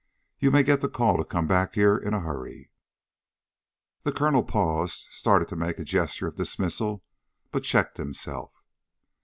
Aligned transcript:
You 0.39 0.49
may 0.49 0.63
get 0.63 0.81
the 0.81 0.89
call 0.89 1.17
to 1.17 1.23
come 1.23 1.45
back 1.45 1.75
here 1.75 1.95
in 1.95 2.15
a 2.15 2.21
hurry." 2.21 2.71
The 4.01 4.11
colonel 4.11 4.41
paused, 4.43 5.05
started 5.11 5.47
to 5.49 5.55
make 5.55 5.77
a 5.77 5.83
gesture 5.83 6.25
of 6.25 6.37
dismissal, 6.37 7.03
but 7.51 7.61
checked 7.61 7.97
himself. 7.97 8.51